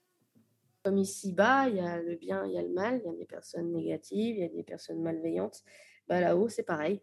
[0.84, 3.02] Comme ici-bas, il y a le bien, il y a le mal.
[3.04, 5.63] Il y a des personnes négatives, il y a des personnes malveillantes.
[6.08, 7.02] Bah, Là-haut, c'est pareil.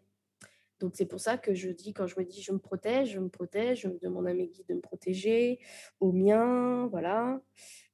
[0.79, 3.19] Donc, c'est pour ça que je dis, quand je me dis je me protège, je
[3.19, 5.59] me protège, je demande à mes guides de me protéger,
[5.99, 7.41] aux miens, voilà.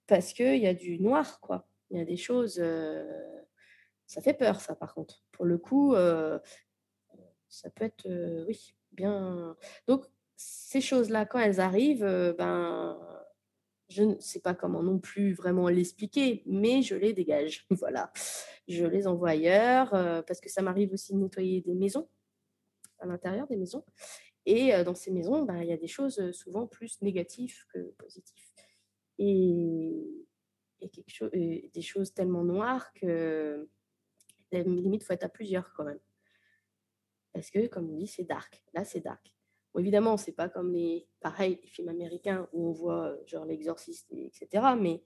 [0.08, 1.68] Parce qu'il y a du noir, quoi.
[1.92, 2.62] Il y a des choses
[4.14, 5.24] ça fait peur, ça, par contre.
[5.32, 6.38] Pour le coup, euh,
[7.50, 9.58] ça peut être, euh, oui, bien.
[9.88, 13.00] Donc, ces choses-là, quand elles arrivent, euh, ben,
[13.90, 17.66] je ne sais pas comment non plus vraiment l'expliquer, mais je les dégage.
[17.72, 18.14] voilà.
[18.68, 19.90] Je les envoie ailleurs
[20.28, 22.08] parce que ça m'arrive aussi de nettoyer des maisons,
[23.00, 23.84] à l'intérieur des maisons.
[24.46, 28.46] Et dans ces maisons, ben, il y a des choses souvent plus négatives que positives.
[29.18, 29.92] Et,
[30.82, 33.68] et quelque chose, des choses tellement noires que
[34.62, 36.00] limite, il faut être à plusieurs quand même.
[37.34, 38.62] Parce que, comme on dit, c'est dark.
[38.74, 39.34] Là, c'est dark.
[39.74, 43.46] Bon, évidemment, c'est pas comme les, pareil, les films américains où on voit euh, genre
[43.46, 44.48] l'exorciste, etc.
[44.80, 45.02] Mais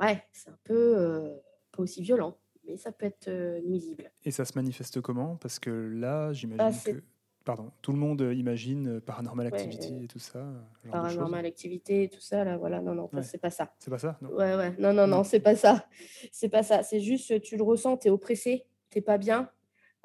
[0.00, 1.36] ouais, c'est un peu euh,
[1.70, 4.10] pas aussi violent, mais ça peut être euh, nuisible.
[4.24, 5.36] Et ça se manifeste comment?
[5.36, 7.04] Parce que là, j'imagine bah, que
[7.44, 10.46] pardon, tout le monde imagine paranormal activité et tout ça.
[10.90, 13.74] Paranormal activité et tout ça, là, voilà, non, non, c'est pas ça.
[13.78, 14.18] C'est pas ça?
[14.22, 14.30] Non.
[14.30, 15.86] Ouais, ouais, non, non, non, c'est pas ça.
[16.32, 16.82] C'est pas ça.
[16.82, 19.50] C'est juste, tu le ressens, tu es oppressé, tu pas bien,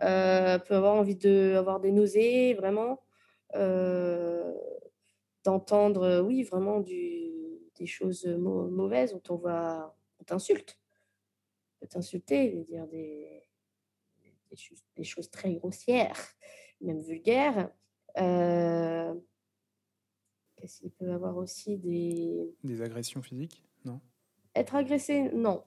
[0.02, 3.02] euh, peut avoir envie d'avoir des nausées, vraiment.
[3.56, 4.54] Euh,
[5.44, 7.32] d'entendre, oui, vraiment du,
[7.76, 10.78] des choses mauvaises, on t'envoie, on t'insulte.
[11.72, 13.44] On peut t'insulter, dire des,
[14.22, 14.58] des,
[14.98, 16.18] des choses très grossières
[16.82, 17.70] même vulgaire.
[18.18, 19.14] Euh,
[20.56, 22.54] qu'est-ce qu'il peut avoir aussi des...
[22.64, 24.02] Des agressions physiques Non?
[24.56, 25.64] Être agressé, non.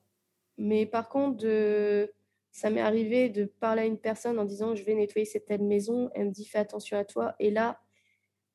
[0.59, 2.13] Mais par contre, de...
[2.51, 5.63] ça m'est arrivé de parler à une personne en disant je vais nettoyer cette telle
[5.63, 6.11] maison.
[6.15, 7.35] Elle me dit fais attention à toi.
[7.39, 7.81] Et là,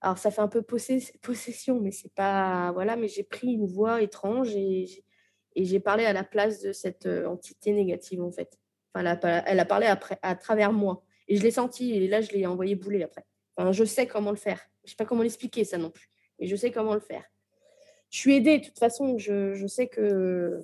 [0.01, 0.61] alors ça fait un peu
[1.21, 2.71] possession, mais c'est pas.
[2.73, 5.03] Voilà, mais j'ai pris une voix étrange et
[5.55, 8.59] j'ai parlé à la place de cette euh, entité négative en fait.
[8.93, 11.03] Enfin, elle a, elle a parlé après, à travers moi.
[11.27, 13.25] Et je l'ai senti, et là, je l'ai envoyé bouler après.
[13.55, 14.61] Enfin, je sais comment le faire.
[14.83, 16.09] Je ne sais pas comment l'expliquer, ça non plus.
[16.39, 17.25] Mais je sais comment le faire.
[18.09, 19.17] Je suis aidée, de toute façon.
[19.17, 20.63] Je, sais que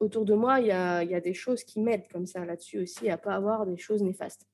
[0.00, 3.16] autour de moi, il y a, des choses qui m'aident comme ça là-dessus aussi, à
[3.16, 4.46] pas avoir des choses néfastes.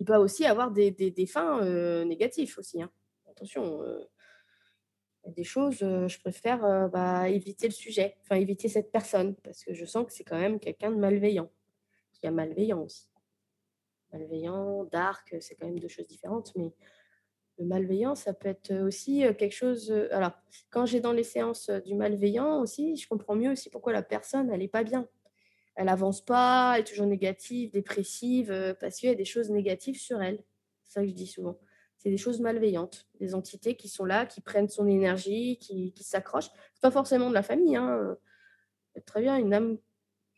[0.00, 2.82] il peut aussi avoir des, fins euh, négatifs aussi.
[2.82, 2.90] Hein.
[3.30, 4.04] Attention, euh,
[5.26, 9.72] des choses, euh, je préfère bah, éviter le sujet, enfin éviter cette personne, parce que
[9.72, 11.50] je sens que c'est quand même quelqu'un de malveillant.
[12.22, 13.08] Il y a malveillant aussi.
[14.16, 16.72] Malveillant, dark, c'est quand même deux choses différentes, mais
[17.58, 19.90] le malveillant, ça peut être aussi quelque chose.
[20.10, 20.32] Alors,
[20.70, 24.50] quand j'ai dans les séances du malveillant aussi, je comprends mieux aussi pourquoi la personne,
[24.50, 25.08] elle n'est pas bien
[25.76, 29.50] elle avance pas, elle est toujours négative, dépressive, euh, parce qu'il y a des choses
[29.50, 30.42] négatives sur elle.
[30.84, 31.58] C'est ça que je dis souvent.
[31.98, 36.04] C'est des choses malveillantes, des entités qui sont là, qui prennent son énergie, qui, qui
[36.04, 36.50] s'accrochent.
[36.74, 37.76] C'est pas forcément de la famille.
[37.76, 38.16] Hein.
[39.06, 39.78] Très bien, une âme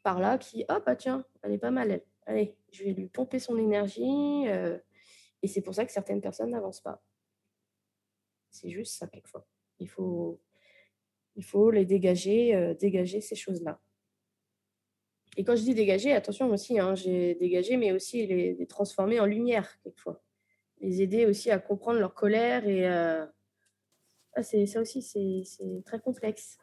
[0.03, 2.05] par là qui, hop, ah, tiens, elle est pas mal, elle.
[2.27, 4.49] Allez, je vais lui pomper son énergie.
[4.49, 4.79] Euh,
[5.43, 7.03] et c'est pour ça que certaines personnes n'avancent pas.
[8.51, 9.47] C'est juste ça, quelquefois.
[9.79, 10.41] Il faut,
[11.37, 13.81] il faut les dégager, euh, dégager ces choses-là.
[15.37, 19.27] Et quand je dis dégager, attention aussi, hein, j'ai dégagé, mais aussi les, transformer en
[19.27, 20.23] lumière, quelquefois.
[20.81, 22.67] Les aider aussi à comprendre leur colère.
[22.67, 22.87] Et
[24.37, 26.59] ah, ça aussi, c'est, très complexe.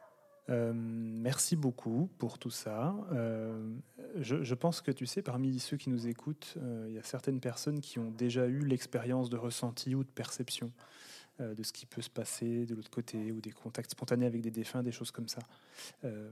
[0.50, 2.96] Euh, merci beaucoup pour tout ça.
[3.14, 3.58] Euh,
[4.18, 7.80] je, pense que tu sais, parmi ceux qui nous écoutent, il y a certaines personnes
[7.80, 10.72] qui ont déjà eu l'expérience de ressenti ou de perception.
[11.42, 14.42] Euh, de ce qui peut se passer de l'autre côté, ou des contacts spontanés avec
[14.42, 15.40] des défunts, des choses comme ça,
[16.04, 16.30] euh,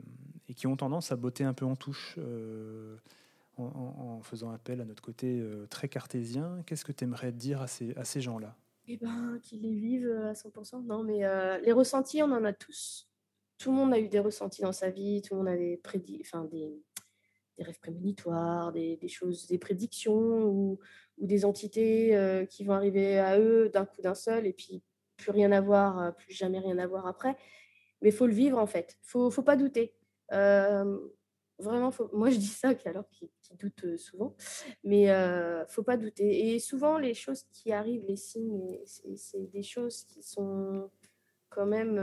[0.47, 2.97] et qui ont tendance à botter un peu en touche euh,
[3.57, 6.61] en, faisant appel à notre côté très cartésien.
[6.67, 8.55] Qu'est-ce que tu aimerais dire à ces, à ces gens-là?
[8.87, 10.85] Eh ben, qu'ils les vivent à 100%.
[10.85, 11.21] Non, mais
[11.61, 13.07] les ressentis, on en a tous.
[13.61, 15.79] Tout le monde a eu des ressentis dans sa vie, tout le monde a des,
[17.59, 20.79] rêves prémonitoires, des, choses, des prédictions ou,
[21.17, 24.81] des entités qui vont arriver à eux d'un coup d'un seul et puis
[25.21, 27.37] plus rien à voir, euh, plus jamais rien à voir après.
[28.01, 28.97] Mais faut le vivre en fait.
[29.03, 29.93] Faut, faut pas douter.
[30.33, 30.97] Euh,
[31.59, 34.35] vraiment, moi je dis ça alors qui, qui doute euh, souvent,
[34.83, 36.53] mais euh, faut pas douter.
[36.53, 40.89] Et souvent les choses qui arrivent, les signes, c'est des choses qui sont
[41.49, 41.97] quand même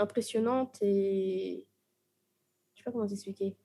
[0.00, 1.66] impressionnantes et
[2.74, 3.56] je sais pas comment t'expliquer.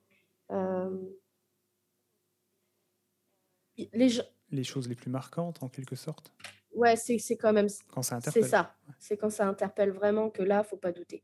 [3.78, 4.10] les,
[4.52, 6.32] les choses les plus marquantes en quelque sorte
[6.76, 7.68] ouais, c'est quand même.
[7.92, 8.44] Quand ça interpelle.
[8.44, 8.76] C'est ça.
[9.00, 11.24] C'est quand ça interpelle vraiment que là, faut pas douter.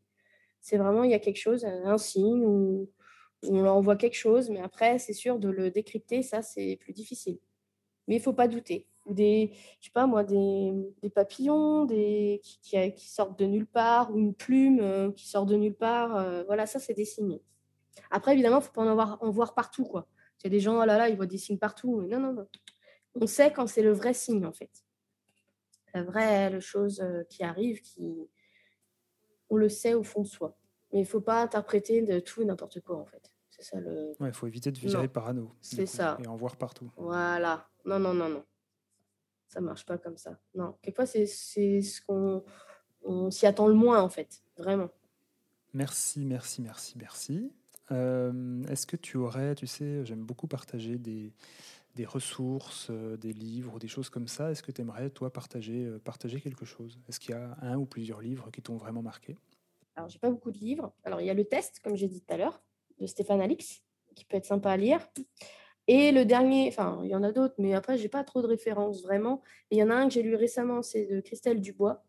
[0.59, 2.89] C'est vraiment, il y a quelque chose, un signe ou
[3.43, 6.93] on leur envoie quelque chose, mais après, c'est sûr, de le décrypter, ça, c'est plus
[6.93, 7.39] difficile.
[8.07, 8.87] Mais il faut pas douter.
[9.07, 14.13] Des, je sais pas moi, des, des papillons des, qui, qui, sortent de nulle part,
[14.13, 16.15] ou une plume euh, qui sort de nulle part.
[16.15, 17.39] Euh, voilà, ça, c'est des signes.
[18.11, 19.85] Après, évidemment, il faut pas en, avoir, en voir partout.
[19.85, 20.07] quoi.
[20.39, 22.01] Il y a des gens, oh là là, ils voient des signes partout.
[22.03, 22.47] non, non, non.
[23.15, 24.71] On sait quand c'est le vrai signe, en fait
[25.93, 28.29] la vraie chose euh, qui arrive, qui
[29.49, 30.57] on le sait au fond de soi.
[30.91, 33.33] Mais il ne faut pas interpréter de tout et n'importe quoi, en fait.
[33.49, 34.13] C'est ça le.
[34.21, 35.53] il faut éviter de viser parano.
[35.61, 36.17] C'est ça.
[36.23, 36.89] Et en voir partout.
[36.97, 37.67] Voilà.
[37.85, 38.43] Non, non, non, non.
[39.51, 40.39] Ça marche pas comme ça.
[40.55, 40.75] Non.
[40.81, 42.43] Quelquefois, c'est ce qu'on
[43.03, 44.41] on s'y attend le moins, en fait.
[44.57, 44.89] Vraiment.
[45.73, 47.51] Merci, merci, merci, merci.
[47.91, 51.33] Euh, est-ce que tu aurais, tu sais, j'aime beaucoup partager des,
[51.95, 54.51] des ressources, euh, des livres, des choses comme ça.
[54.51, 56.97] Est-ce que tu aimerais, toi, partager, euh, partager quelque chose?
[57.09, 59.37] Est-ce qu'il y a un ou plusieurs livres qui t'ont vraiment marqué?
[59.97, 60.93] Alors, j'ai pas beaucoup de livres.
[61.03, 62.61] Alors, il y a le test, comme j'ai dit tout à l'heure,
[62.99, 63.83] de Stéphane Alix,
[64.15, 65.05] qui peut être sympa à lire.
[65.91, 68.47] Et le dernier, enfin, il y en a d'autres, mais après, j'ai pas trop de
[68.47, 69.41] références vraiment.
[69.71, 72.03] Il y en a un que j'ai lu récemment, c'est de Christelle Dubois,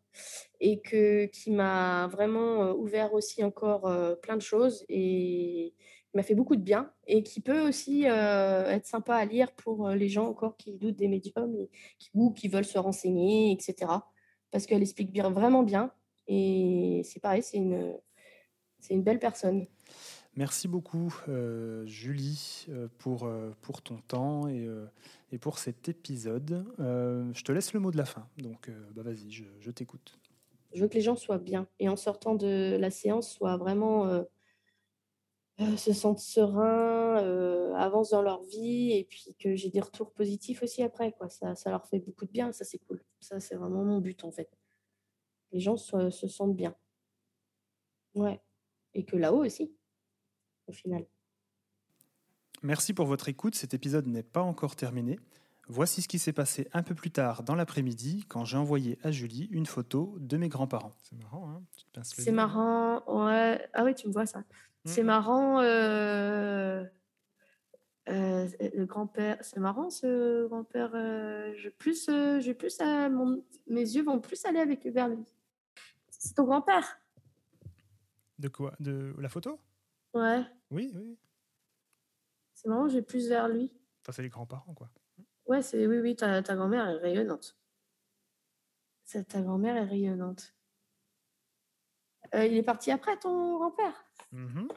[0.60, 3.90] et que, qui m'a vraiment euh, ouvert aussi encore
[4.22, 4.84] plein de choses.
[4.88, 5.74] Et
[6.14, 9.88] m'a fait beaucoup de bien et qui peut aussi euh, être sympa à lire pour
[9.88, 11.66] euh, les gens encore qui doutent des médiums
[11.98, 13.90] qui, ou qui veulent se renseigner, etc.
[14.50, 15.92] Parce qu'elle explique bien, vraiment bien
[16.28, 17.98] et c'est pareil, c'est une,
[18.78, 19.66] c'est une belle personne.
[20.34, 22.66] Merci beaucoup, euh, Julie,
[22.98, 24.66] pour, pour ton temps et,
[25.30, 26.64] et pour cet épisode.
[26.78, 30.18] je te laisse le mot de la fin, donc bah vas-y, je, t'écoute.
[30.72, 34.24] Je veux que les gens soient bien et en sortant de la séance, soient vraiment
[35.60, 40.12] euh, se sentent sereins, euh, avancent dans leur vie et puis que j'ai des retours
[40.12, 41.12] positifs aussi après.
[41.12, 41.28] Quoi.
[41.28, 43.04] Ça, ça leur fait beaucoup de bien, ça c'est cool.
[43.20, 44.50] Ça c'est vraiment mon but en fait.
[45.52, 46.74] Les gens se, se sentent bien.
[48.14, 48.40] Ouais.
[48.94, 49.74] Et que là-haut aussi,
[50.66, 51.04] au final.
[52.62, 53.54] Merci pour votre écoute.
[53.54, 55.18] Cet épisode n'est pas encore terminé.
[55.68, 59.10] Voici ce qui s'est passé un peu plus tard dans l'après-midi quand j'ai envoyé à
[59.10, 60.94] Julie une photo de mes grands-parents.
[61.02, 61.62] C'est marrant, hein
[62.02, 63.68] C'est marrant, ouais.
[63.72, 64.42] Ah oui, tu me vois ça.
[64.84, 65.06] C'est mmh.
[65.06, 65.60] marrant.
[65.60, 66.84] Euh,
[68.08, 70.90] euh, le grand-père, c'est marrant ce grand-père.
[70.94, 75.24] Euh, je plus, j'ai plus à mon, mes yeux vont plus aller avec vers lui.
[76.10, 76.98] C'est ton grand-père.
[78.38, 78.74] De quoi?
[78.80, 79.60] De la photo?
[80.14, 80.44] Ouais.
[80.70, 81.18] Oui, oui.
[82.54, 83.72] C'est marrant, j'ai plus vers lui.
[84.02, 84.90] Enfin, c'est les grands-parents, quoi.
[85.46, 87.56] Ouais, c'est oui, oui, ta, ta grand-mère est rayonnante.
[89.04, 90.54] Ça, Ta grand-mère est rayonnante.
[92.34, 94.04] Euh, il est parti après ton grand-père?
[94.30, 94.68] Mhm.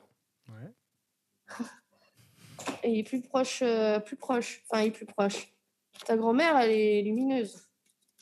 [0.50, 0.74] Ouais.
[2.84, 4.63] Et il est plus proche, euh, plus proche.
[4.67, 5.54] Enfin, il est plus proche.
[6.06, 7.69] Ta grand-mère, elle est lumineuse.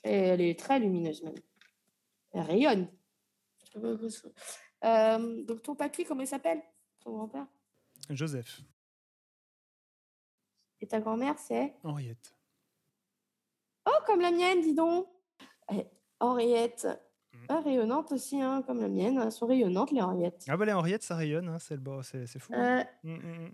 [0.03, 1.35] Et elle est très lumineuse même.
[2.33, 2.87] Elle rayonne.
[3.75, 6.61] Euh, donc ton papy, comment il s'appelle?
[7.03, 7.45] Ton grand-père?
[8.09, 8.61] Joseph,
[10.81, 11.73] Et ta grand-mère, c'est?
[11.83, 12.35] Henriette.
[13.85, 15.07] Oh, comme la mienne, dis donc
[15.71, 15.85] Eh,
[16.19, 16.87] Henriette.
[17.33, 17.45] Mm.
[17.63, 19.17] Rayonnante aussi, hein, comme la mienne.
[19.17, 20.45] Elles sont rayonnantes, les Henriettes.
[20.47, 22.53] Ah bah les Henriette, ça rayonne, hein, c'est le beau- c'est c'est fou.
[22.53, 22.85] hein.
[23.05, 23.53] Euh, mm, mm.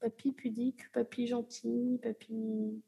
[0.00, 2.82] papy pudique, papy gentil, papy.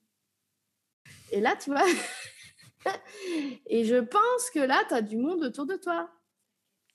[1.30, 1.84] Et là, tu vois.
[3.66, 6.10] Et je pense que là, tu as du monde autour de toi.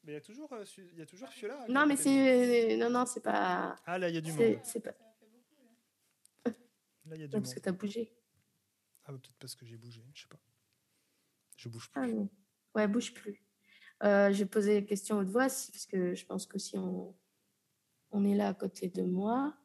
[0.03, 1.65] Mais il y a toujours, euh, il y a toujours Fiola.
[1.67, 2.77] Non, mais c'est.
[2.77, 3.75] Non, non, c'est pas.
[3.85, 4.59] Ah là, il y a du monde.
[4.63, 4.93] c'est pas.
[7.05, 7.55] Là, il y a du Non, parce monde.
[7.55, 8.13] que tu as bougé.
[9.05, 10.39] Ah peut-être parce que j'ai bougé, je sais pas.
[11.57, 12.13] Je bouge Ah plus.
[12.13, 12.29] non.
[12.75, 13.43] Ouais, bouge plus.
[14.03, 17.13] Euh, J'ai posé la question haute voix parce que je pense que si on,
[18.11, 19.57] on est là à côté de moi,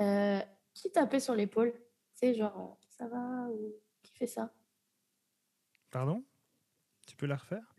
[0.00, 0.40] euh,
[0.74, 1.72] qui tapait sur l'épaule?
[1.72, 1.80] Tu
[2.14, 4.54] sais, genre, euh, ça va ou qui fait ça?
[5.90, 6.24] Pardon?
[7.08, 7.73] Tu peux la refaire?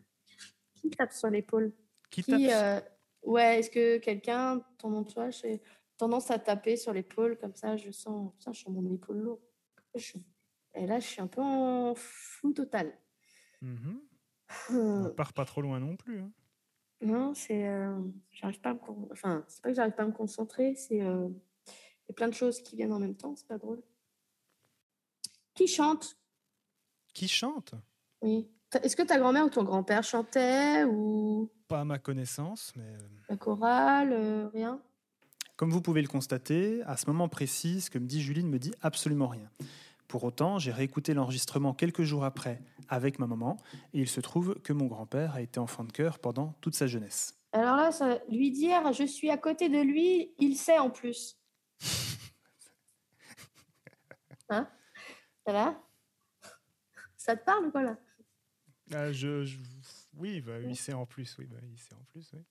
[0.90, 1.72] Qui tape sur l'épaule
[2.10, 2.88] Qui, Qui, tape euh,
[3.22, 5.60] Ouais, est-ce que quelqu'un, ton entourage, j'ai
[5.96, 9.40] tendance à taper sur l'épaule comme ça Je sens, putain, je sens mon épaule lourde.
[10.74, 12.96] Et là, je suis un peu en flou total.
[14.70, 16.20] Euh, On part pas trop loin non plus.
[16.20, 16.30] hein.
[17.00, 17.66] Non, c'est.
[17.66, 17.98] euh,
[18.30, 18.78] j'arrive pas à me.
[18.78, 21.02] con- Enfin, c'est pas que j'arrive pas à me concentrer, c'est.
[21.02, 21.28] euh,
[21.68, 23.82] Il y a plein de choses qui viennent en même temps, c'est pas drôle.
[25.54, 26.16] Qui chante?
[27.14, 27.74] Qui chante?
[28.22, 28.48] Oui.
[28.82, 31.50] Est-ce que ta grand-mère ou ton grand-père chantait ou?
[31.68, 32.98] Pas à ma connaissance, mais euh,
[33.28, 34.80] la chorale euh, Rien?
[35.56, 38.50] Comme vous pouvez le constater, à ce moment précis, ce que me dit Julie ne
[38.50, 39.48] me dit absolument rien.
[40.08, 43.56] Pour autant, j'ai réécouté l'enregistrement quelques jours après avec ma maman,
[43.94, 46.86] et il se trouve que mon grand-père a été enfant de cœur pendant toute sa
[46.86, 47.34] jeunesse.
[47.52, 51.38] Alors là, ça, lui dire je suis à côté de lui, il sait en plus.
[54.48, 54.68] Hein?
[55.44, 55.82] Ça va?
[57.16, 57.96] Ça te parle ou quoi là?
[58.92, 59.58] Ah, je, je-
[60.14, 62.44] Oui, bah, il sait en plus, oui, bah, il sait en plus, oui.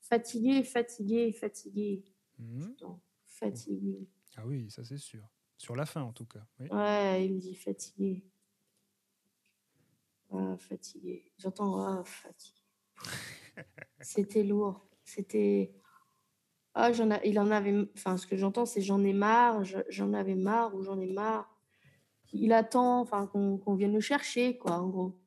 [0.00, 2.04] Fatigué, fatigué, fatigué.
[2.38, 2.74] Mhm.
[3.26, 4.08] Fatigué.
[4.36, 5.26] Ah oui, ça c'est sûr.
[5.56, 6.44] Sur la fin, en tout cas.
[6.58, 6.68] oui.
[6.70, 8.24] Ouais, il me dit fatigué.
[10.30, 11.30] Ah, fatigué.
[11.38, 12.60] J'entends ah, fatigué.
[14.00, 14.86] C'était lourd.
[15.04, 15.74] C'était.
[16.74, 17.22] Ah, j'en a...
[17.24, 17.86] il en avait.
[17.94, 21.06] Enfin, ce que j'entends, c'est j'en ai marre, je- j'en avais marre ou j'en ai
[21.12, 21.51] marre.
[22.32, 25.18] Il attend enfin, qu'on qu'on vienne le chercher, quoi, en gros.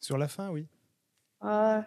[0.00, 0.66] Sur la fin, oui.
[1.40, 1.86] Ah,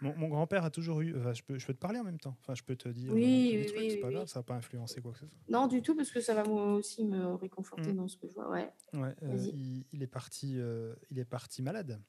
[0.00, 1.16] Mon, mon grand-père a toujours eu.
[1.18, 2.36] enfin, je, peux, je peux te parler en même temps.
[2.40, 3.12] Enfin, je peux te dire.
[3.12, 3.22] Oui,
[3.54, 5.34] euh, oui, oui, c'est pas oui, grave, ça n'a pas influencé quoi que ce soit.
[5.48, 7.96] non, du tout, parce que ça va moi aussi me réconforter Mm.
[7.96, 8.50] dans ce que je vois.
[8.50, 8.72] Ouais.
[8.94, 12.00] Ouais, euh, il, il est parti, euh, il est parti malade.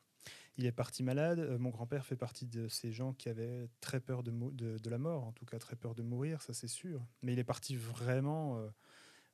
[0.60, 1.40] Il est parti malade.
[1.40, 4.90] Euh, mon grand-père fait partie de ces gens qui avaient très peur de, de, de
[4.90, 7.06] la mort, en tout cas très peur de mourir, ça c'est sûr.
[7.22, 8.68] Mais il est parti vraiment, euh,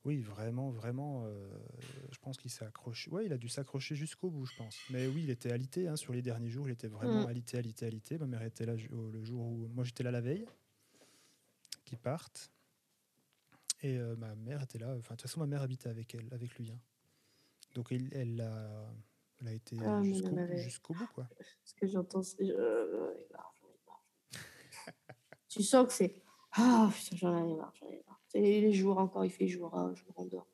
[0.04, 1.24] oui, vraiment, vraiment.
[1.26, 1.48] euh,
[2.10, 3.10] je pense qu'il s'est accroché.
[3.10, 4.76] Ouais, il a dû s'accrocher jusqu'au bout, je pense.
[4.90, 6.68] Mais oui, il était alité hein, sur les derniers jours.
[6.68, 7.28] Il était vraiment Mm.
[7.28, 8.18] alité, alité, alité.
[8.18, 10.46] Ma mère était là le jour où moi j'étais là la veille,
[11.84, 12.50] qu'ils partent.
[13.82, 14.88] Et euh, ma mère était là.
[14.98, 16.70] Enfin, de toute façon, ma mère habitait avec elle, avec lui.
[16.70, 16.78] hein.
[17.74, 18.86] Donc il- elle a,
[19.40, 21.28] elle a été Ah, jusqu'au avait- bout, quoi.
[21.64, 22.42] Ce que j'entends, c'est.
[22.50, 23.12] euh,
[25.48, 26.22] tu sens que c'est.
[26.56, 28.20] Ah, putain, j'en ai marre, j'en ai marre.
[28.28, 30.46] C'est les jours encore, il fait jour, ah, je me rendors.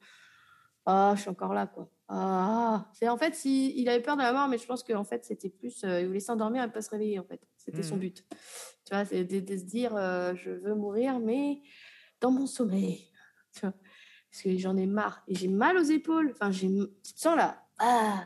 [0.86, 1.88] Ah, je suis encore là, quoi.
[2.08, 5.04] Ah, c'est en fait, si, il avait peur de la mort, mais je pense qu'en
[5.04, 5.84] fait, c'était plus.
[5.84, 7.40] euh, il voulait s'endormir et pas se réveiller, en fait.
[7.56, 8.00] C'était son Mhm.
[8.00, 8.24] but.
[8.86, 11.60] Tu vois, c'est de, de se dire, euh, je veux mourir, mais
[12.20, 13.06] dans mon sommeil.
[13.52, 13.74] Tu vois,
[14.30, 15.22] parce que j'en ai marre.
[15.28, 16.30] Et j'ai mal aux épaules.
[16.32, 16.68] Enfin, j'ai.
[17.04, 17.64] Tu te sens là.
[17.78, 18.24] Ah,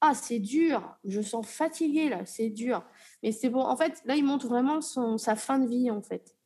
[0.00, 0.96] ah, c'est dur.
[1.04, 2.26] Je sens fatiguée là.
[2.26, 2.84] C'est dur.
[3.22, 3.60] Mais c'est bon.
[3.62, 6.36] En fait, là, il montre vraiment son, sa fin de vie en fait.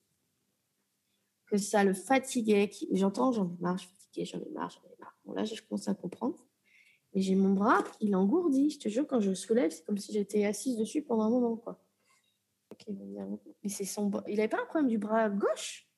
[1.46, 2.70] Que ça le fatiguait.
[2.92, 5.16] J'entends, j'en ai marre, je suis fatiguée, j'en ai marre, j'en ai marre.
[5.24, 6.36] Bon, là, je commence à comprendre.
[7.14, 8.70] Mais j'ai mon bras, il engourdit.
[8.70, 11.56] Je te jure, quand je soulève, c'est comme si j'étais assise dessus pendant un moment,
[11.56, 11.82] quoi.
[12.72, 13.38] Ok, il va venir.
[13.62, 14.24] Mais c'est son bras.
[14.26, 15.88] Il avait pas un problème du bras gauche?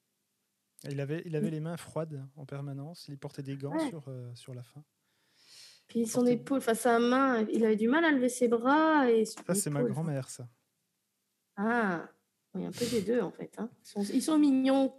[0.89, 3.07] Il avait, il avait les mains froides en permanence.
[3.09, 3.89] Il portait des gants Ouais.
[3.89, 4.85] sur, euh, sur la fin.
[5.89, 9.11] Puis son Portait- épaule, enfin sa main, il avait du mal à lever ses bras.
[9.11, 10.47] Et Ça, c'est ma grand-mère, ça.
[11.57, 12.07] Ah,
[12.55, 13.51] il y a un peu des deux en fait.
[13.59, 13.71] hein.
[13.83, 14.95] Ils, sont, ils sont mignons.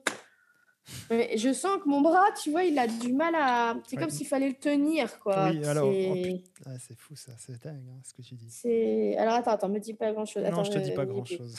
[1.09, 3.75] Mais je sens que mon bras, tu vois, il a du mal à.
[3.87, 4.01] C'est Ouais.
[4.01, 5.49] comme s'il fallait le tenir, quoi.
[5.51, 7.31] Oui, alors, oh, C'est- Ah, c'est fou, ça.
[7.37, 9.15] C'est dingue, hein, ce que tu dis.
[9.17, 10.43] Alors attends, attends, me dis pas grand chose.
[10.43, 11.55] non, je te dis pas grand-chose.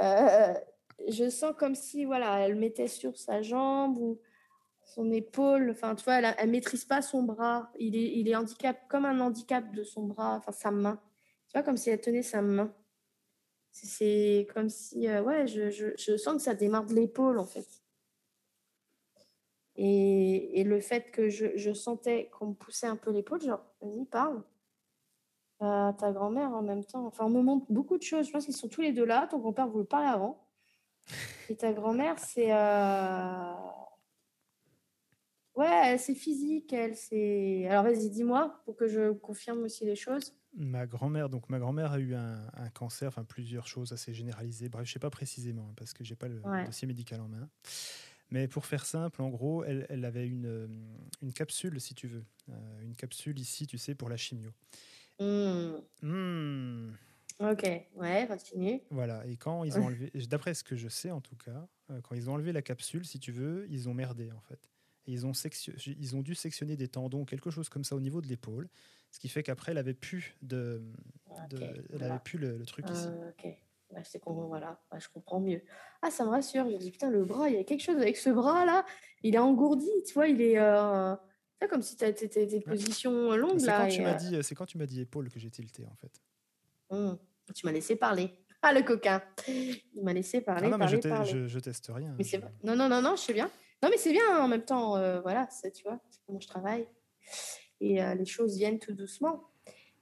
[0.00, 0.54] Euh,
[1.08, 4.18] je sens comme si voilà, elle mettait sur sa jambe ou
[4.84, 5.70] son épaule.
[5.70, 7.70] Enfin, tu vois, elle, elle maîtrise pas son bras.
[7.78, 11.00] Il est, il est handicap, comme un handicap de son bras, enfin sa main.
[11.48, 12.72] Tu vois, comme si elle tenait sa main.
[13.72, 17.46] C'est comme si, euh, ouais, je, je, je, sens que ça démarre de l'épaule en
[17.46, 17.66] fait.
[19.76, 23.64] Et, et, le fait que je, je sentais qu'on me poussait un peu l'épaule, genre,
[23.80, 24.42] vas-y, parle.
[25.60, 27.06] à ta grand-mère en même temps.
[27.06, 28.26] Enfin, on me montre beaucoup de choses.
[28.26, 29.26] Je pense qu'ils sont tous les deux là.
[29.30, 30.44] Ton grand-père voulait parler avant.
[31.48, 32.52] Et ta grand-mère, c'est.
[32.52, 33.54] Euh...
[35.56, 36.96] Ouais, c'est physique, elle.
[36.96, 37.66] c'est...
[37.68, 40.34] Alors, vas-y, dis-moi pour que je confirme aussi les choses.
[40.56, 44.68] Ma grand-mère, donc ma grand-mère a eu un, un, cancer, enfin plusieurs choses assez généralisées.
[44.68, 46.64] Bref, je sais pas précisément hein, parce que j'ai pas le ouais.
[46.64, 47.48] dossier médical en main.
[48.30, 50.68] Mais pour faire simple, en gros, elle, elle avait une,
[51.20, 54.50] une, capsule, si tu veux, euh, une capsule ici, tu sais, pour la chimio.
[55.18, 55.72] Mmh.
[56.02, 56.92] Mmh.
[57.40, 57.62] Ok,
[57.96, 58.80] ouais, continue.
[58.90, 62.00] Voilà, et quand ils ont enlevé, d'après ce que je sais en tout cas, euh,
[62.02, 64.70] quand ils ont enlevé la capsule, si tu veux, ils ont merdé en fait.
[65.06, 65.72] Et ils ont, section...
[65.86, 68.68] ils ont dû sectionner des tendons, quelque chose comme ça au niveau de l'épaule,
[69.10, 70.82] ce qui fait qu'après elle avait plus de,
[71.50, 72.14] elle voilà.
[72.14, 73.06] avait plus le, le truc ici.
[73.06, 73.50] Euh,
[74.04, 75.62] c'est voilà, je comprends mieux.
[76.02, 76.64] Ah, ça me rassure.
[76.68, 78.84] Je me dis putain, le bras, il y a quelque chose avec ce bras là.
[79.22, 80.58] Il est engourdi, tu vois, il est.
[80.58, 81.14] Euh...
[81.68, 83.82] Comme si tu étais des positions longues C'est là.
[83.82, 85.84] quand, tu et, m'as euh, dit, c'est quand tu m'as dit épaule que j'ai tilté
[85.86, 86.10] en fait.
[86.88, 87.18] hum,
[87.54, 88.32] Tu m'as laissé parler.
[88.62, 89.22] Ah, le coquin.
[89.48, 90.66] Il m'a laissé parler.
[90.66, 91.30] Ah non, mais parler, je, parler.
[91.30, 92.14] je, je teste rien.
[92.16, 92.36] Mais Je-.
[92.62, 93.50] Non, non, non, non, je sais bien.
[93.82, 94.96] Non, mais c'est bien hein, en même temps.
[94.96, 96.86] euh, voilà, tu vois, c'est comment je travaille.
[97.80, 99.50] Et euh, les choses viennent tout doucement.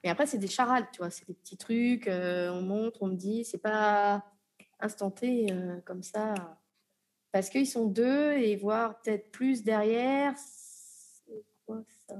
[0.04, 1.10] Mais après, c'est des charades, tu vois.
[1.10, 2.06] C'est des petits trucs.
[2.06, 3.44] euh, on montre, on me dit.
[3.44, 4.24] C'est pas
[4.80, 6.34] instanté euh, comme ça.
[7.32, 10.34] Parce qu'ils sont deux et voire peut-être plus derrière.
[10.36, 12.14] C'est quoi ça?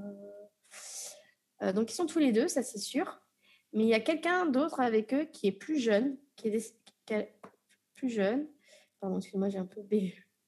[1.61, 3.21] Euh, Donc, ils sont tous les deux, ça c'est sûr.
[3.73, 7.33] Mais il y a quelqu'un d'autre avec eux qui est plus jeune, qui est
[7.95, 8.47] plus jeune.
[8.99, 9.81] Pardon, excuse-moi, j'ai un peu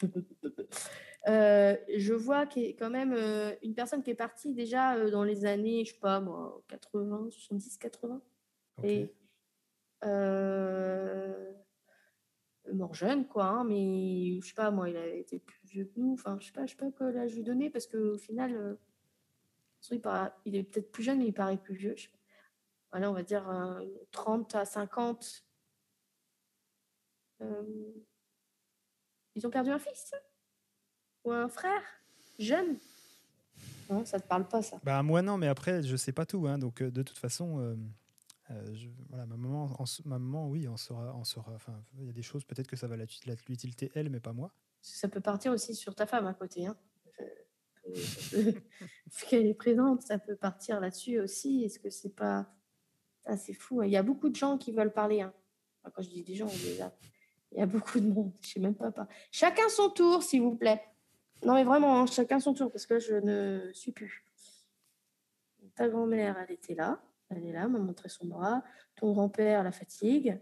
[1.28, 4.96] Euh, je vois qu'il y a quand même euh, une personne qui est partie déjà
[4.96, 8.22] euh, dans les années, je sais pas moi, 80, 70, 80.
[8.78, 8.86] Ok.
[8.86, 9.14] Et
[12.74, 16.00] mort jeune, quoi, hein, mais je sais pas, moi, il a été plus vieux que
[16.00, 16.14] nous.
[16.14, 18.78] Enfin, je sais pas, je sais pas quel âge lui donner parce qu'au final,
[20.46, 21.96] il, est peut-être plus jeune, mais il paraît plus vieux.
[21.98, 22.18] Je sais pas.
[22.92, 25.46] Voilà, on va dire euh, 30 à 50.
[27.42, 27.64] Euh,
[29.36, 30.14] ils ont perdu un fils
[31.26, 31.82] Ou un frère
[32.40, 32.78] Jeune
[33.90, 34.80] Non, ça te parle pas, ça.
[34.84, 37.60] Bah moi non, mais après je sais pas tout, hein, donc euh, de toute façon,
[37.60, 37.76] euh,
[38.50, 41.54] euh, je- voilà, ma maman, en, ma maman, oui, on saura, on saura.
[41.54, 43.06] Enfin, il y a des choses peut-être que ça va la-
[43.96, 44.52] elle, mais pas moi.
[44.82, 46.66] Ça peut partir aussi sur ta femme à côté.
[46.66, 46.76] Hein.
[48.34, 51.64] Vu qu'elle est présente, ça peut partir là-dessus aussi.
[51.64, 52.48] Est-ce que c'est pas.
[53.26, 53.82] Ah, c'est fou.
[53.82, 53.86] hein?
[53.86, 55.22] Il y a beaucoup de gens qui veulent parler.
[55.22, 55.34] hein.
[55.84, 56.96] Enfin, quand je dis des gens, déjà,
[57.52, 58.32] il y a beaucoup de monde.
[58.42, 58.92] Je sais même pas.
[58.92, 59.08] pas.
[59.32, 60.82] Chacun son tour, s'il vous plaît.
[61.46, 64.24] Non, mais vraiment, hein, chacun son tour, parce que je ne suis plus.
[65.76, 67.02] Ta grand-mère, elle était là.
[67.30, 68.64] Elle est là, m'a montré son bras.
[68.96, 70.40] Ton grand-père, la fatigue.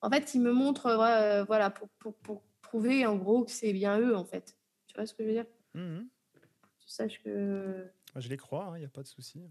[0.00, 3.50] En fait, il me montre, euh, euh, voilà, pour, pour, pour prouver en gros que
[3.50, 4.56] c'est bien eux, en fait.
[4.86, 5.46] Tu vois ce que je veux dire?
[5.74, 6.08] Mhm.
[6.78, 7.90] Tu saches que.
[8.14, 9.42] Moi, je les crois, il n'y a pas de souci.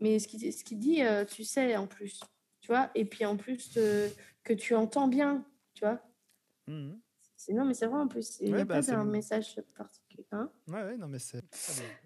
[0.00, 2.20] Mais ce qu'il ce qu'il dit, euh, tu sais en plus.
[2.60, 2.90] Tu vois?
[2.94, 4.08] Et puis en plus, euh,
[4.44, 5.44] que tu entends bien.
[5.74, 6.00] Tu vois?
[6.66, 7.00] Mhm.
[7.50, 8.38] Non, mais c'est vrai en plus.
[8.40, 10.26] Il n'y Ouais, a bah, pas d'un le- message particulier.
[10.32, 11.42] Hein Ouais, ouais, non, mais c'est.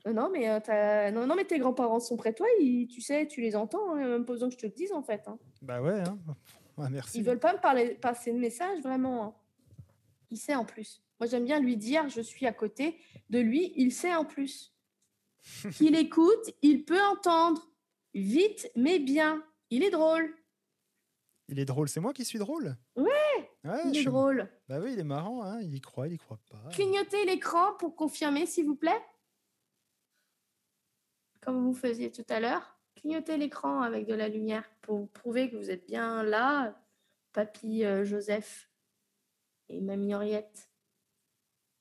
[0.06, 2.46] non, mais, euh, non, non, mais tes grands-parents sont près de toi.
[2.60, 3.94] Ils, tu sais, tu les entends.
[3.94, 5.22] Hein, même pas besoin que je te le dise, en fait.
[5.28, 5.38] hein.
[5.62, 6.18] Bah ouais, hein.
[6.78, 7.18] Ouais, merci.
[7.18, 9.24] Ils veulent pas me parler, passer de message, vraiment.
[9.24, 9.34] hein.
[10.30, 11.02] Il sait en plus.
[11.20, 12.98] Moi, j'aime bien lui dire, je suis à côté
[13.30, 14.74] de lui, il sait en plus.
[15.72, 17.70] Qu'il écoute, il peut entendre.
[18.12, 19.42] Vite, mais bien.
[19.70, 20.34] Il est drôle.
[21.48, 22.76] Il est drôle, c'est moi qui suis drôle?
[22.96, 24.48] Ouais, Ouais, Il est drôle.
[24.68, 25.60] Bah oui, il est marrant, hein.
[25.60, 26.68] Il y croit, il y croit pas.
[26.70, 29.02] Clignotez l'écran pour confirmer, s'il vous plaît.
[31.40, 32.76] Comme vous faisiez tout à l'heure.
[32.96, 36.76] Clignotez l'écran avec de la lumière pour prouver que vous êtes bien là,
[37.32, 38.70] papy euh, Joseph
[39.68, 40.70] et mamie Henriette.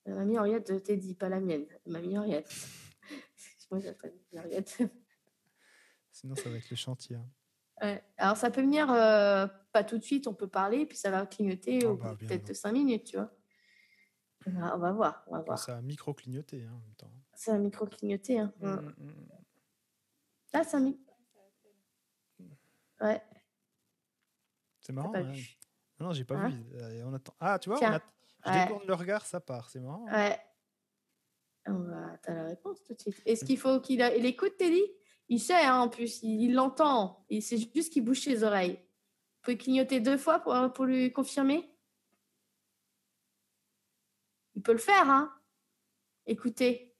[0.06, 1.66] Mamie Henriette de Teddy, pas la mienne.
[1.88, 2.54] Mamie Henriette.
[3.72, 4.78] Moi, j'appelle Henriette.
[6.12, 7.16] Sinon, ça va être le chantier.
[7.16, 7.28] hein.
[7.82, 8.04] Ouais.
[8.18, 11.26] Alors, ça peut venir euh, pas tout de suite, on peut parler, puis ça va
[11.26, 13.32] clignoter Ah au bah, peut-être de cinq minutes, tu vois.
[14.48, 15.58] On va, voir, on va voir.
[15.60, 17.12] Ça a micro-clignoté hein, en même temps.
[17.34, 18.40] C'est un micro clignoté.
[18.40, 18.54] Hein.
[18.62, 18.70] Ouais.
[18.70, 19.28] Mhm, mhm.
[20.54, 21.02] Là, c'est un micro.
[23.02, 23.22] Ouais,
[24.80, 25.12] C'est marrant.
[25.12, 25.32] pas hein.
[25.34, 25.58] vu.
[26.00, 26.64] Non, j'ai pas Hein vu.
[26.76, 27.34] Euh, on attend.
[27.40, 28.02] Ah, tu vois, on a-
[28.46, 28.62] je Ouais.
[28.64, 29.70] détourne le regard, ça part.
[29.70, 30.06] C'est marrant.
[30.06, 30.40] Ouais.
[31.68, 32.18] On va...
[32.22, 33.22] T'as la réponse tout de suite.
[33.26, 34.16] Est-ce qu'il faut qu'il a...
[34.16, 34.84] il écoute, Teddy?
[35.30, 37.26] Il sait, hein, en plus, il il l'entend.
[37.30, 38.76] Et c'est juste qu'il bouge ses oreilles.
[38.76, 41.72] Vous pouvez clignoter deux fois pour, lui confirmer?
[44.56, 45.34] Il peut le faire, hein
[46.28, 46.96] Écoutez.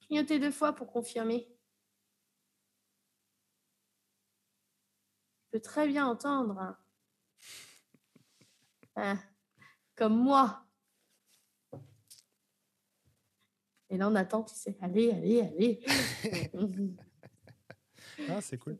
[0.00, 1.48] Clignotez deux fois pour confirmer.
[5.46, 6.76] Il peut très bien entendre.
[8.96, 9.18] hein.
[9.94, 10.60] Comme moi.
[13.90, 14.76] Et là, on attend, tu sais.
[14.80, 15.80] Allez, allez, allez.
[18.28, 18.78] Ah, c'est cool.